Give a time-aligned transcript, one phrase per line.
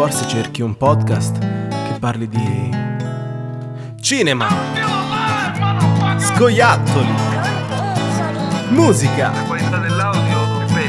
[0.00, 2.70] forse cerchi un podcast che parli di
[4.00, 4.48] cinema,
[6.16, 7.14] scoiattoli,
[8.70, 9.30] musica,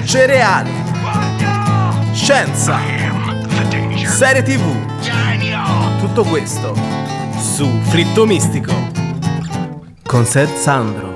[0.06, 0.72] cereali,
[2.14, 2.80] scienza,
[4.06, 6.00] serie tv.
[6.00, 6.74] Tutto questo
[7.38, 8.74] su Fritto Mistico.
[10.04, 11.11] Con Seth Sandro.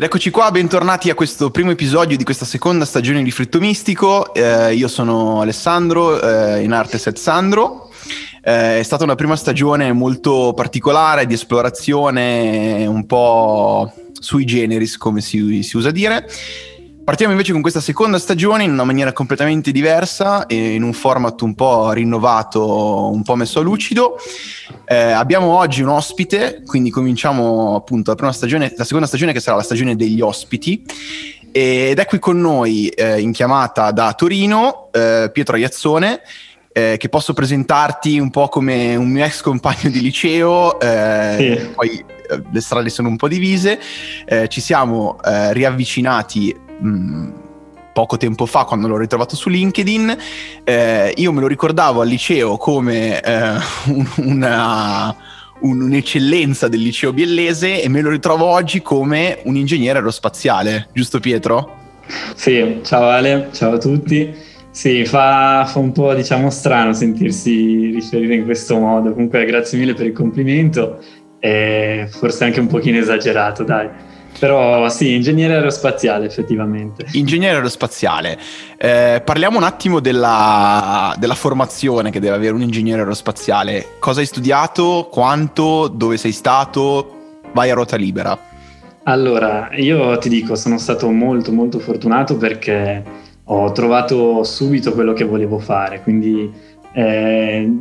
[0.00, 4.32] Ed eccoci qua, bentornati a questo primo episodio di questa seconda stagione di Fritto Mistico.
[4.32, 7.90] Eh, io sono Alessandro, eh, in arte Set Sandro.
[8.42, 15.20] Eh, è stata una prima stagione molto particolare di esplorazione, un po' sui generis, come
[15.20, 16.26] si, si usa dire.
[17.02, 21.40] Partiamo invece con questa seconda stagione in una maniera completamente diversa e in un format
[21.40, 24.16] un po' rinnovato, un po' messo a lucido.
[24.84, 29.40] Eh, abbiamo oggi un ospite, quindi cominciamo appunto la prima stagione, la seconda stagione che
[29.40, 30.84] sarà la stagione degli ospiti.
[31.50, 36.20] Ed è qui con noi eh, in chiamata da Torino eh, Pietro Iazzone,
[36.72, 41.66] eh, che posso presentarti un po' come un mio ex compagno di liceo, eh, sì.
[41.74, 43.80] poi eh, le strade sono un po' divise,
[44.26, 47.28] eh, ci siamo eh, riavvicinati mm,
[47.92, 50.16] poco tempo fa quando l'ho ritrovato su LinkedIn,
[50.64, 55.14] eh, io me lo ricordavo al liceo come eh, un, una,
[55.60, 61.20] un, un'eccellenza del liceo biellese e me lo ritrovo oggi come un ingegnere aerospaziale, giusto
[61.20, 61.78] Pietro?
[62.34, 64.48] Sì, ciao Ale, ciao a tutti.
[64.72, 69.12] Sì, fa, fa, un po' diciamo strano sentirsi riferire in questo modo.
[69.12, 71.00] Comunque grazie mille per il complimento,
[71.40, 73.88] e forse anche un pochino esagerato, dai.
[74.38, 77.06] Però sì, ingegnere aerospaziale effettivamente.
[77.12, 78.38] Ingegnere aerospaziale.
[78.76, 83.96] Eh, parliamo un attimo della, della, formazione che deve avere un ingegnere aerospaziale.
[83.98, 85.08] Cosa hai studiato?
[85.10, 85.88] Quanto?
[85.88, 87.40] Dove sei stato?
[87.52, 88.38] Vai a ruota libera.
[89.04, 93.02] Allora, io ti dico, sono stato molto molto fortunato perché
[93.44, 96.52] ho trovato subito quello che volevo fare, quindi
[96.92, 97.72] eh,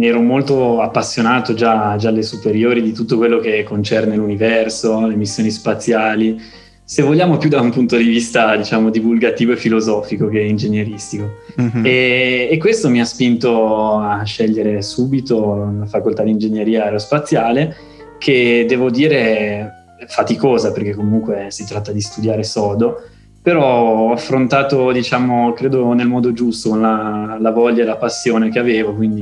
[0.00, 5.50] ero molto appassionato già, già alle superiori di tutto quello che concerne l'universo, le missioni
[5.50, 6.40] spaziali,
[6.86, 11.38] se vogliamo più da un punto di vista diciamo divulgativo e filosofico che ingegneristico.
[11.60, 11.84] Mm-hmm.
[11.84, 17.74] E, e, questo mi ha spinto a scegliere subito la facoltà di ingegneria aerospaziale,
[18.18, 23.00] che devo dire faticosa perché comunque si tratta di studiare sodo,
[23.44, 28.48] però ho affrontato, diciamo, credo nel modo giusto, con la, la voglia e la passione
[28.48, 29.20] che avevo, quindi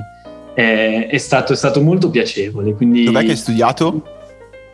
[0.55, 2.73] è, è, stato, è stato, molto piacevole.
[2.75, 4.01] Quindi, Dov'è che hai studiato?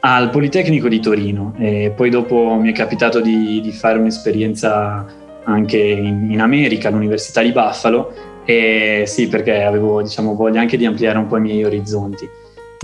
[0.00, 5.06] Al Politecnico di Torino e poi dopo mi è capitato di, di fare un'esperienza
[5.44, 8.12] anche in, in, America, all'Università di Buffalo,
[8.44, 12.28] e sì, perché avevo diciamo, voglia anche di ampliare un po' i miei orizzonti.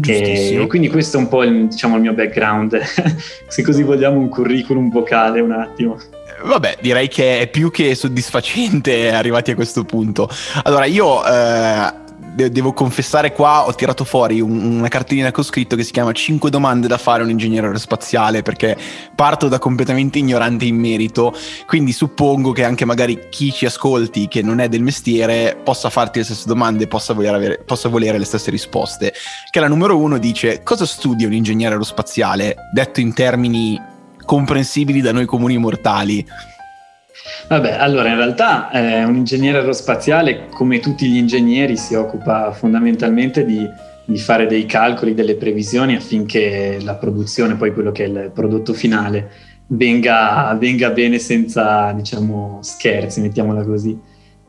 [0.02, 2.80] E quindi questo è un po' il, diciamo, il mio background,
[3.46, 5.98] se così vogliamo un curriculum vocale un attimo.
[6.44, 10.28] Vabbè, direi che è più che soddisfacente arrivati a questo punto.
[10.64, 15.84] Allora, io eh, devo confessare qua, ho tirato fuori un, una cartellina con scritto che
[15.84, 18.76] si chiama 5 domande da fare a un ingegnere aerospaziale perché
[19.14, 21.34] parto da completamente ignorante in merito,
[21.66, 26.18] quindi suppongo che anche magari chi ci ascolti che non è del mestiere possa farti
[26.18, 29.12] le stesse domande, possa voler, avere, possa volere le stesse risposte.
[29.50, 33.80] Che la numero uno dice cosa studia un ingegnere aerospaziale, detto in termini
[34.24, 36.26] comprensibili da noi comuni mortali?
[37.48, 43.44] Vabbè, allora in realtà eh, un ingegnere aerospaziale, come tutti gli ingegneri, si occupa fondamentalmente
[43.44, 43.66] di,
[44.04, 48.72] di, fare dei calcoli, delle previsioni affinché la produzione, poi quello che è il prodotto
[48.72, 49.30] finale,
[49.68, 53.96] venga, venga bene senza, diciamo, scherzi, mettiamola così.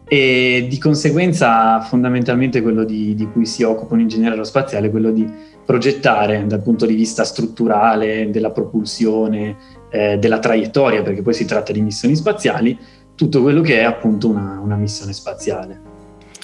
[0.07, 5.11] E di conseguenza fondamentalmente quello di, di cui si occupa un ingegnere aerospaziale è quello
[5.11, 5.27] di
[5.65, 9.55] progettare dal punto di vista strutturale, della propulsione,
[9.95, 12.77] eh, della traiettoria, perché poi si tratta di missioni spaziali,
[13.15, 15.93] tutto quello che è appunto una, una missione spaziale.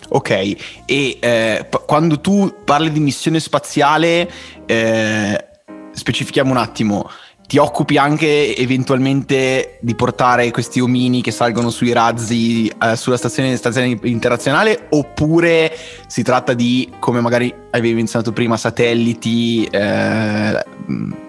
[0.07, 4.29] Ok, e eh, p- quando tu parli di missione spaziale,
[4.65, 5.45] eh,
[5.91, 7.09] specifichiamo un attimo,
[7.45, 13.57] ti occupi anche eventualmente di portare questi omini che salgono sui razzi eh, sulla stazione,
[13.57, 15.75] stazione, internazionale oppure
[16.07, 20.63] si tratta di, come magari avevi menzionato prima, satelliti eh,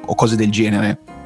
[0.06, 1.21] o cose del genere?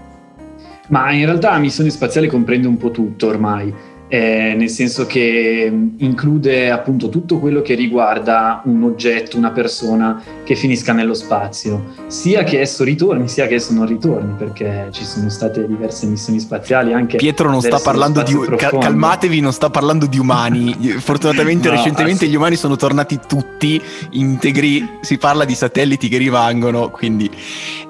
[0.88, 3.72] Ma in realtà la missione spaziale comprende un po' tutto ormai
[4.08, 10.54] eh, nel senso che include appunto tutto quello che riguarda un oggetto, una persona che
[10.54, 15.28] finisca nello spazio, sia che esso ritorni, sia che esso non ritorni, perché ci sono
[15.28, 17.16] state diverse missioni spaziali anche.
[17.16, 20.72] Pietro non sta parlando di cal- calmatevi, non sta parlando di umani.
[20.98, 23.80] Fortunatamente no, recentemente gli umani sono tornati tutti
[24.10, 27.28] integri, si parla di satelliti che rimangono, quindi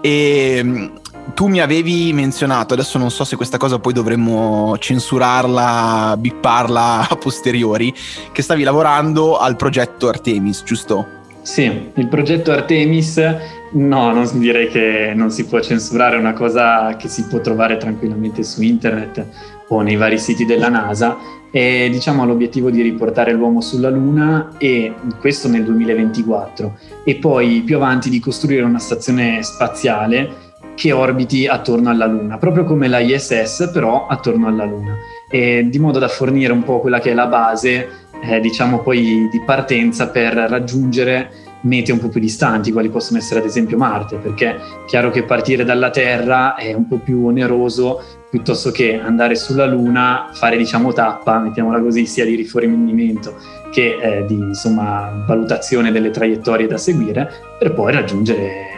[0.01, 0.93] e, ehm,
[1.35, 7.17] tu mi avevi menzionato, adesso non so se questa cosa poi dovremmo censurarla, bipparla a
[7.17, 7.93] posteriori,
[8.33, 11.15] che stavi lavorando al progetto Artemis, giusto?
[11.43, 13.19] Sì, il progetto Artemis,
[13.73, 17.77] no, non direi che non si può censurare, è una cosa che si può trovare
[17.77, 19.27] tranquillamente su internet
[19.69, 21.17] o nei vari siti della NASA
[21.51, 27.77] e diciamo l'obiettivo di riportare l'uomo sulla Luna e questo nel 2024 e poi più
[27.77, 30.46] avanti di costruire una stazione spaziale
[30.77, 34.95] che orbiti attorno alla Luna, proprio come la ISS però attorno alla Luna.
[35.29, 39.29] E di modo da fornire un po' quella che è la base eh, diciamo poi
[39.31, 44.17] di partenza per raggiungere mete un po' più distanti, quali possono essere ad esempio Marte,
[44.17, 49.35] perché è chiaro che partire dalla Terra è un po' più oneroso piuttosto che andare
[49.35, 53.35] sulla Luna, fare diciamo tappa, mettiamola così, sia di rifornimento
[53.71, 58.76] che eh, di insomma, valutazione delle traiettorie da seguire, per poi raggiungere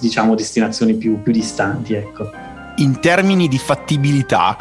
[0.00, 1.94] diciamo destinazioni più, più distanti.
[1.94, 2.30] Ecco.
[2.76, 4.56] In termini di fattibilità,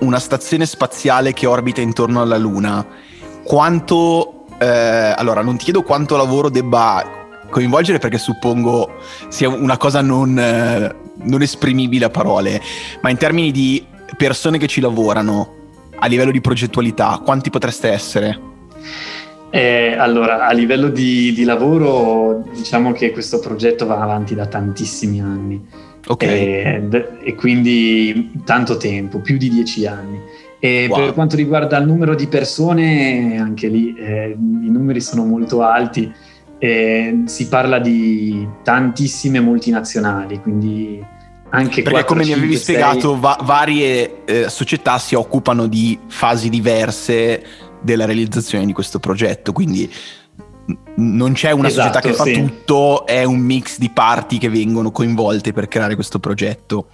[0.00, 2.86] una stazione spaziale che orbita intorno alla Luna,
[3.42, 4.44] quanto...
[4.58, 8.96] Eh, allora, non ti chiedo quanto lavoro debba coinvolgere perché suppongo
[9.28, 12.60] sia una cosa non, eh, non esprimibile a parole,
[13.00, 13.84] ma in termini di
[14.16, 15.54] persone che ci lavorano
[16.00, 18.40] a livello di progettualità, quanti potreste essere?
[19.50, 25.20] Eh, allora, a livello di, di, lavoro, diciamo che questo progetto va avanti da tantissimi
[25.20, 25.66] anni.
[26.06, 26.22] Ok.
[26.22, 30.20] E, eh, e quindi tanto tempo, più di dieci anni.
[30.60, 30.98] E wow.
[30.98, 36.12] per quanto riguarda il numero di persone, anche lì eh, i numeri sono molto alti.
[36.58, 41.00] Eh, si parla di tantissime multinazionali, quindi
[41.50, 42.62] anche Perché 4, come 5, mi avevi 6...
[42.62, 47.42] spiegato, va- varie eh, società si occupano di fasi diverse
[47.82, 49.90] della realizzazione di questo progetto, quindi
[50.96, 52.32] non c'è una esatto, società che fa sì.
[52.34, 56.88] tutto, è un mix di parti che vengono coinvolte per creare questo progetto.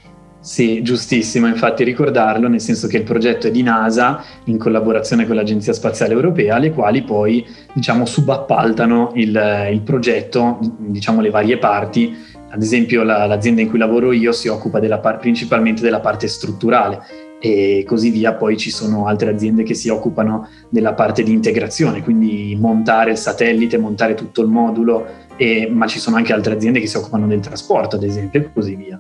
[0.45, 5.37] Sì, giustissimo, infatti ricordarlo, nel senso che il progetto è di NASA in collaborazione con
[5.37, 12.15] l'Agenzia Spaziale Europea, le quali poi diciamo subappaltano il, il progetto, diciamo le varie parti.
[12.51, 16.29] Ad esempio la, l'azienda in cui lavoro io si occupa della par- principalmente della parte
[16.29, 17.03] strutturale
[17.45, 18.33] e così via.
[18.33, 23.19] Poi ci sono altre aziende che si occupano della parte di integrazione, quindi montare il
[23.19, 25.07] satellite, montare tutto il modulo,
[25.37, 28.51] e, ma ci sono anche altre aziende che si occupano del trasporto, ad esempio, e
[28.51, 28.99] così via.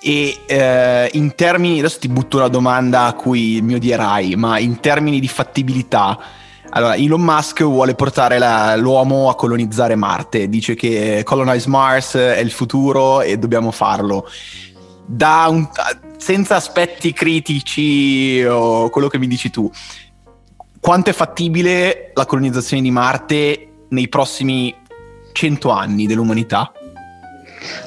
[0.00, 4.80] E eh, in termini, adesso ti butto una domanda a cui mi odierai, ma in
[4.80, 6.18] termini di fattibilità,
[6.70, 12.40] allora Elon Musk vuole portare la, l'uomo a colonizzare Marte, dice che colonize Mars è
[12.40, 14.26] il futuro e dobbiamo farlo.
[15.08, 15.68] Un,
[16.16, 19.70] senza aspetti critici o quello che mi dici tu,
[20.80, 24.74] quanto è fattibile la colonizzazione di Marte nei prossimi
[25.32, 26.72] cento anni dell'umanità?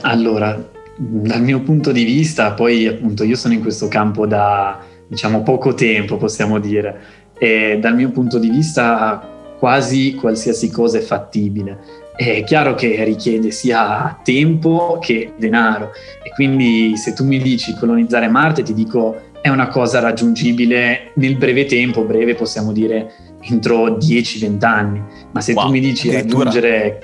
[0.02, 0.58] Allora,
[0.98, 5.74] dal mio punto di vista, poi appunto io sono in questo campo da diciamo poco
[5.74, 7.02] tempo, possiamo dire,
[7.38, 11.80] e dal mio punto di vista quasi qualsiasi cosa è fattibile.
[12.20, 15.92] È chiaro che richiede sia tempo che denaro.
[16.22, 21.38] E quindi se tu mi dici colonizzare Marte ti dico è una cosa raggiungibile nel
[21.38, 25.02] breve tempo, breve possiamo dire entro 10-20 anni,
[25.32, 27.00] ma se wow, tu mi dici raggiungere...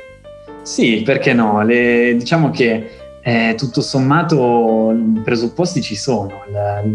[0.63, 1.63] Sì, perché no?
[1.63, 6.43] Le, diciamo che eh, tutto sommato i presupposti ci sono.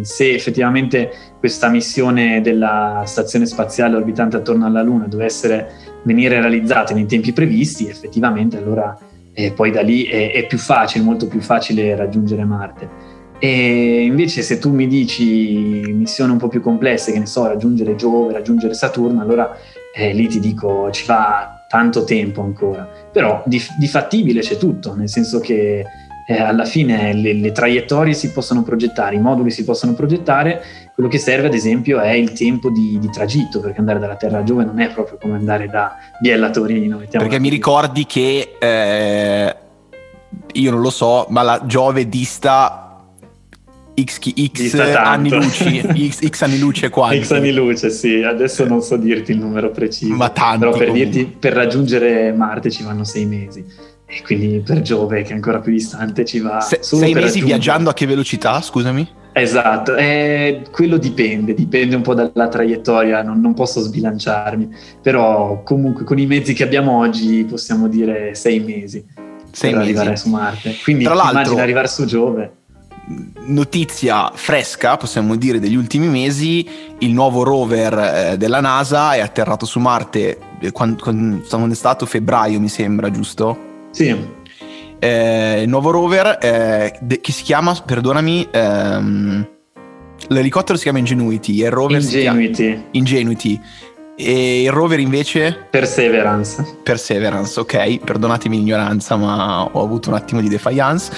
[0.03, 1.11] Se effettivamente
[1.41, 5.67] questa missione della stazione spaziale orbitante attorno alla Luna dovesse
[6.05, 8.97] venire realizzata nei tempi previsti, effettivamente allora
[9.33, 12.89] eh, poi da lì è, è, più facile, molto più facile raggiungere Marte.
[13.41, 17.97] E invece se tu mi dici missioni un po' più complesse, che ne so, raggiungere
[17.97, 19.51] Giove, raggiungere Saturno, allora
[19.93, 22.89] eh, lì ti dico ci va tanto tempo ancora.
[23.11, 25.85] Però di, di fattibile c'è tutto, nel senso che
[26.27, 30.63] eh, alla fine le, le, traiettorie si possono progettare, i moduli si possono progettare,
[30.95, 34.39] quello che serve ad esempio è il tempo di, di tragitto, perché andare dalla Terra
[34.39, 37.03] a Giove non è proprio come andare da Biella a Torino.
[37.11, 39.57] Perché mi ricordi che, eh,
[40.53, 42.91] io non lo so, ma la Giove dista
[44.05, 44.19] X,
[44.53, 47.23] X anni luce, X, X anni luce quanti?
[47.25, 50.15] X anni luce, sì, adesso non so dirti il numero preciso.
[50.15, 50.59] Ma tanti.
[50.61, 53.65] Però per dirti, per raggiungere Marte ci vanno sei mesi
[54.13, 56.61] e quindi per Giove, che è ancora più distante, ci va.
[56.61, 59.19] Se, sei mesi viaggiando a che velocità, scusami?
[59.33, 64.69] Esatto, eh, quello dipende, dipende un po' dalla traiettoria, non, non, posso sbilanciarmi,
[65.01, 69.05] però comunque con i mezzi che abbiamo oggi possiamo dire sei mesi
[69.53, 69.91] sei per mesi.
[69.91, 70.77] arrivare su Marte.
[70.83, 72.55] Quindi Tra immagina arrivare su Giove.
[73.47, 79.65] Notizia fresca, possiamo dire, degli ultimi mesi, il nuovo rover eh, della NASA è atterrato
[79.65, 83.70] su Marte, eh, quando, quando è stato febbraio mi sembra, giusto?
[83.91, 84.17] Sì.
[84.99, 89.49] eh, il nuovo rover eh, de- che si chiama, perdonami, ehm,
[90.29, 92.85] l'elicottero si chiama Ingenuity e il rover Ingenuity.
[92.93, 93.61] Ingenuity.
[94.17, 95.67] E il rover invece?
[95.71, 96.63] Perseverance.
[96.83, 101.11] Perseverance, ok, perdonatemi l'ignoranza, ma ho avuto un attimo di defiance.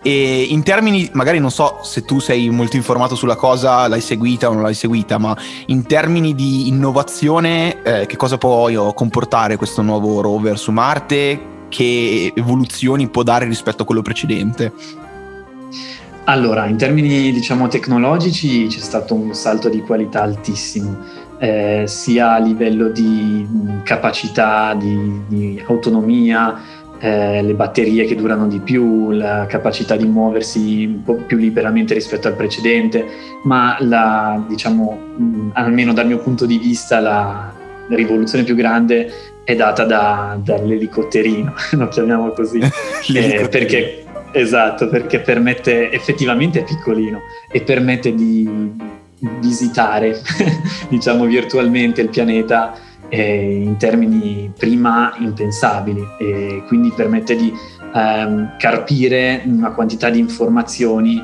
[0.00, 4.48] E in termini, magari non so se tu sei molto informato sulla cosa, l'hai seguita
[4.48, 9.82] o non l'hai seguita, ma in termini di innovazione, eh, che cosa può comportare questo
[9.82, 11.54] nuovo rover su Marte?
[11.68, 14.72] Che evoluzioni può dare rispetto a quello precedente?
[16.28, 20.96] Allora, in termini diciamo tecnologici c'è stato un salto di qualità altissimo,
[21.38, 23.46] eh, sia a livello di
[23.84, 26.60] capacità, di, di autonomia,
[26.98, 31.94] eh, le batterie che durano di più, la capacità di muoversi un po' più liberamente
[31.94, 33.06] rispetto al precedente,
[33.44, 34.98] ma la, diciamo,
[35.52, 37.52] almeno dal mio punto di vista la,
[37.86, 42.58] la rivoluzione più grande è data da, dall'elicotterino, lo chiamiamo così,
[43.14, 44.00] eh, perché
[44.32, 48.46] Esatto, perché permette, effettivamente è piccolino e permette di
[49.40, 50.20] visitare,
[50.90, 52.74] diciamo virtualmente il pianeta
[53.08, 56.06] eh, in termini prima impensabili.
[56.18, 57.50] E quindi permette di
[57.94, 61.22] ehm, carpire una quantità di informazioni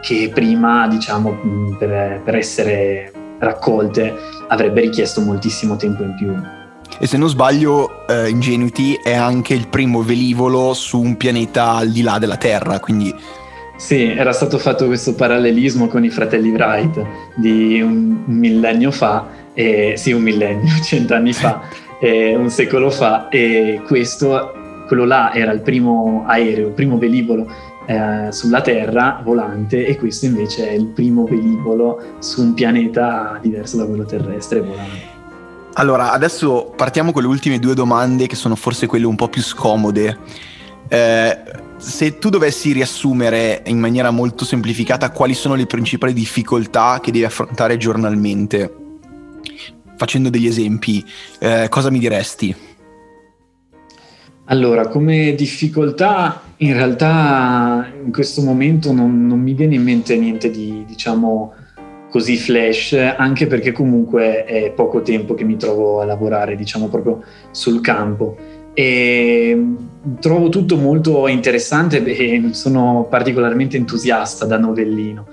[0.00, 4.14] che prima, diciamo, per, per essere raccolte
[4.46, 6.51] avrebbe richiesto moltissimo tempo in più.
[7.02, 11.88] E se non sbaglio, uh, Ingenuity è anche il primo velivolo su un pianeta al
[11.88, 13.12] di là della Terra, quindi...
[13.76, 17.04] Sì, era stato fatto questo parallelismo con i fratelli Wright
[17.34, 21.62] di un millennio fa, eh, sì un millennio, cent'anni fa,
[22.00, 24.52] eh, un secolo fa, e questo,
[24.86, 27.48] quello là era il primo aereo, il primo velivolo
[27.86, 33.76] eh, sulla Terra volante e questo invece è il primo velivolo su un pianeta diverso
[33.78, 35.11] da quello terrestre volante.
[35.74, 39.42] Allora, adesso partiamo con le ultime due domande che sono forse quelle un po' più
[39.42, 40.18] scomode.
[40.88, 41.38] Eh,
[41.78, 47.24] se tu dovessi riassumere in maniera molto semplificata quali sono le principali difficoltà che devi
[47.24, 48.72] affrontare giornalmente,
[49.96, 51.04] facendo degli esempi,
[51.38, 52.54] eh, cosa mi diresti?
[54.46, 60.50] Allora, come difficoltà, in realtà in questo momento non, non mi viene in mente niente
[60.50, 61.54] di, diciamo,
[62.12, 67.22] così flash, anche perché comunque è poco tempo che mi trovo a lavorare, diciamo proprio
[67.52, 68.36] sul campo.
[68.74, 69.58] E
[70.20, 75.26] trovo tutto molto interessante e sono particolarmente entusiasta da novellino.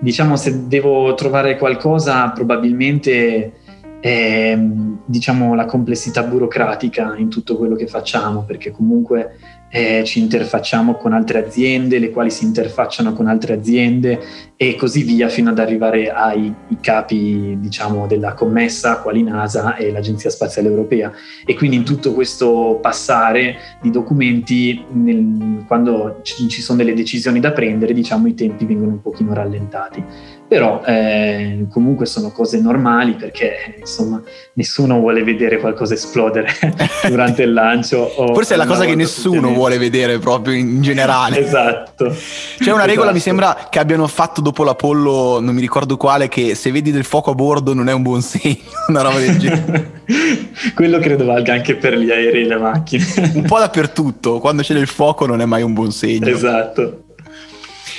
[0.00, 3.52] Diciamo se devo trovare qualcosa probabilmente
[4.00, 4.58] è
[5.06, 9.36] diciamo la complessità burocratica in tutto quello che facciamo perché comunque
[9.74, 14.20] eh, ci interfacciamo con altre aziende, le quali si interfacciano con altre aziende
[14.54, 20.30] e così via fino ad arrivare ai capi diciamo, della commessa, quali NASA e l'Agenzia
[20.30, 21.10] Spaziale Europea.
[21.44, 27.50] E quindi in tutto questo passare di documenti, nel, quando ci, sono delle decisioni da
[27.50, 30.04] prendere, diciamo, i tempi vengono un pochino rallentati
[30.46, 34.22] però eh, comunque sono cose normali perché insomma
[34.54, 36.48] nessuno vuole vedere qualcosa esplodere
[37.08, 38.08] durante il lancio.
[38.08, 41.38] Forse è la cosa che nessuno vuole vedere proprio in generale.
[41.38, 42.14] esatto.
[42.58, 43.12] C'è una regola, esatto.
[43.14, 47.04] mi sembra, che abbiano fatto dopo l'Apollo, non mi ricordo quale, che se vedi del
[47.04, 48.58] fuoco a bordo non è un buon segno,
[48.88, 50.02] una roba del genere.
[50.74, 53.04] Quello credo valga anche per gli aerei e le macchine.
[53.34, 56.28] un po' dappertutto, quando c'è del fuoco non è mai un buon segno.
[56.28, 57.03] Esatto.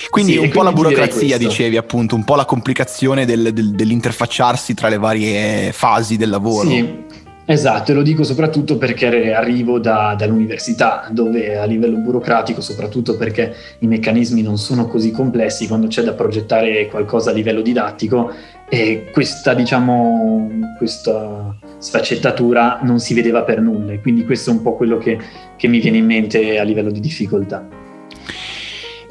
[0.10, 4.74] Quindi sì, un po' la burocrazia, dicevi appunto, un po' la complicazione del, del, dell'interfacciarsi
[4.74, 6.70] tra le varie fasi del lavoro.
[6.70, 7.04] Sì,
[7.46, 13.54] esatto, e lo dico soprattutto perché arrivo da, dall'università, dove a livello burocratico, soprattutto perché
[13.80, 18.32] i meccanismi non sono così complessi, quando c'è da progettare qualcosa a livello didattico,
[18.68, 23.92] e questa, diciamo, questa sfaccettatura non si vedeva per nulla.
[23.92, 25.20] E quindi questo è un po' quello che,
[25.56, 27.68] che mi viene in mente a livello di difficoltà.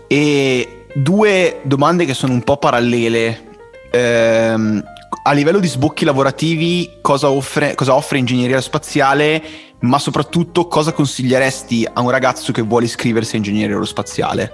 [0.07, 3.53] E due domande che sono un po' parallele.
[3.91, 4.83] Ehm,
[5.27, 9.43] a livello di sbocchi lavorativi, cosa offre, cosa offre ingegneria spaziale,
[9.81, 14.53] ma soprattutto cosa consiglieresti a un ragazzo che vuole iscriversi a ingegneria aerospaziale?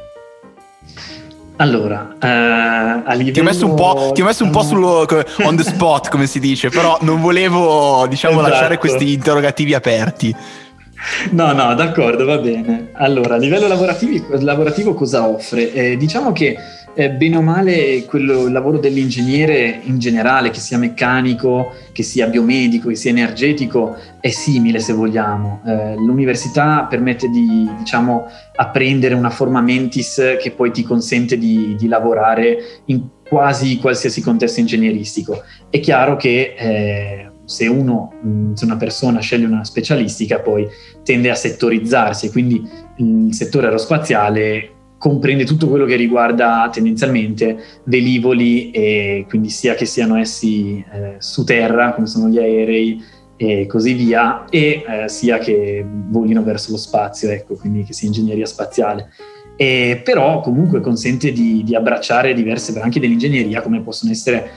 [1.57, 3.33] Allora, eh, a livello...
[3.33, 5.07] Ti ho messo un po', ti ho messo un po sullo,
[5.45, 8.49] on the spot, come si dice, però non volevo, diciamo, esatto.
[8.49, 10.35] lasciare questi interrogativi aperti.
[11.31, 12.89] No, no, d'accordo, va bene.
[12.93, 15.73] Allora, a livello lavorativo cosa offre?
[15.73, 16.57] Eh, diciamo che
[16.95, 22.27] eh, bene o male quello, il lavoro dell'ingegnere in generale, che sia meccanico, che sia
[22.27, 25.63] biomedico, che sia energetico, è simile se vogliamo.
[25.67, 28.27] Eh, l'università permette di, diciamo,
[28.57, 34.61] apprendere una forma mentis che poi ti consente di, di lavorare in quasi qualsiasi contesto
[34.61, 35.43] ingegneristico.
[35.71, 38.13] È chiaro che eh, se, uno,
[38.55, 40.69] se una persona sceglie una specialistica poi
[41.03, 42.63] tende a settorizzarsi quindi
[42.97, 50.17] il settore aerospaziale comprende tutto quello che riguarda tendenzialmente velivoli e quindi sia che siano
[50.17, 53.03] essi eh, su terra come sono gli aerei
[53.37, 58.07] e così via e eh, sia che volino verso lo spazio, ecco, quindi che sia
[58.07, 59.09] ingegneria spaziale.
[59.57, 64.51] E però comunque consente di, di abbracciare diverse branche dell'ingegneria come possono essere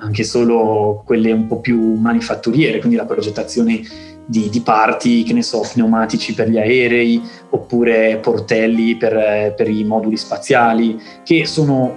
[0.00, 3.82] anche solo quelle un po' più manifatturiere, quindi la progettazione
[4.24, 9.82] di, di, parti, che ne so, pneumatici per gli aerei oppure portelli per, per i
[9.84, 11.96] moduli spaziali, che sono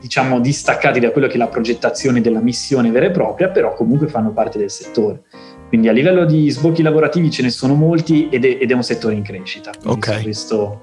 [0.00, 4.08] diciamo distaccati da quello che è la progettazione della missione vera e propria, però comunque
[4.08, 5.22] fanno parte del settore.
[5.68, 8.82] Quindi a livello di sbocchi lavorativi ce ne sono molti ed è, ed è un
[8.82, 9.70] settore in crescita.
[9.84, 10.22] Ok.
[10.22, 10.80] questo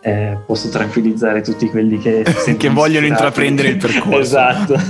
[0.00, 2.24] eh, posso tranquillizzare tutti quelli che,
[2.56, 4.18] che vogliono intraprendere il percorso.
[4.18, 4.80] esatto.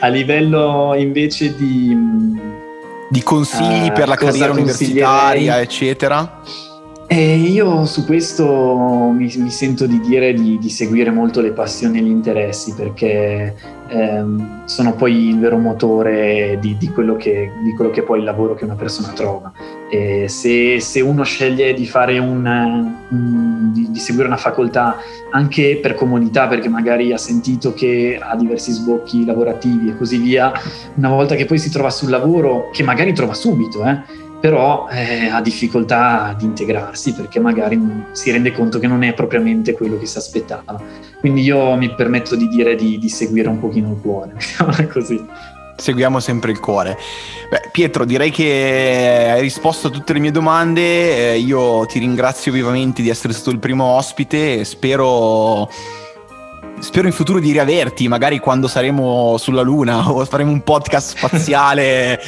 [0.00, 2.40] a livello invece di
[3.12, 6.40] di consigli uh, per la carriera universitaria, eccetera?
[7.12, 11.98] Eh, io su questo mi, mi sento di dire di, di, seguire molto le passioni
[11.98, 13.54] e gli interessi perché
[13.88, 18.20] ehm, sono poi il vero motore di, di, quello che, di, quello che, è poi
[18.20, 19.52] il lavoro che una persona trova.
[19.90, 21.86] E se, se uno sceglie di,
[22.18, 24.96] un, un, di, seguire una facoltà
[25.32, 30.50] anche per comodità, perché magari ha sentito che ha diversi sbocchi lavorativi e così via,
[30.94, 35.28] una volta che poi si trova sul lavoro, che magari trova subito, eh, però eh,
[35.28, 37.80] ha difficoltà di integrarsi perché magari
[38.10, 40.82] si rende conto che non è propriamente quello che si aspettava.
[41.20, 44.34] Quindi io mi permetto di dire di, di seguire un pochino il cuore,
[44.92, 45.24] così.
[45.76, 46.98] Seguiamo sempre il cuore.
[47.50, 51.34] Beh, Pietro, direi che hai risposto a tutte le mie domande.
[51.34, 55.68] Eh, io ti ringrazio vivamente di essere stato il primo ospite spero
[56.82, 62.20] spero in futuro di riaverti, magari quando saremo sulla Luna o faremo un podcast spaziale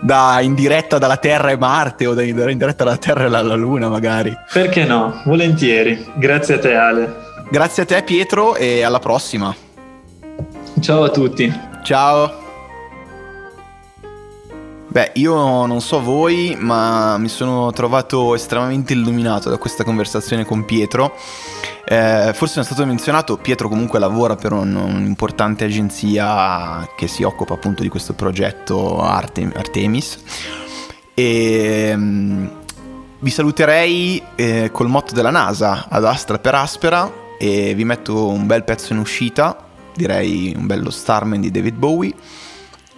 [0.00, 3.54] da, in diretta dalla Terra e Marte o da, in diretta dalla Terra e dalla
[3.54, 4.36] Luna magari.
[4.52, 5.22] Perché no?
[5.24, 6.12] Volentieri.
[6.14, 7.24] Grazie a te Ale.
[7.50, 9.54] Grazie a te Pietro e alla prossima.
[10.80, 11.52] Ciao a tutti.
[11.82, 12.45] Ciao.
[14.88, 20.64] Beh, io non so voi, ma mi sono trovato estremamente illuminato da questa conversazione con
[20.64, 21.14] Pietro
[21.88, 27.22] eh, forse non è stato menzionato, Pietro comunque lavora per un, un'importante agenzia che si
[27.22, 30.18] occupa appunto di questo progetto Artem- Artemis.
[31.14, 32.50] E um,
[33.20, 37.08] vi saluterei eh, col motto della NASA, ad Astra per Aspera,
[37.38, 39.56] e vi metto un bel pezzo in uscita,
[39.94, 42.14] direi un bello Starman di David Bowie.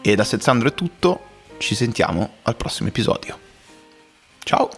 [0.00, 1.20] E da Senzandro è tutto,
[1.58, 3.38] ci sentiamo al prossimo episodio.
[4.42, 4.70] Ciao!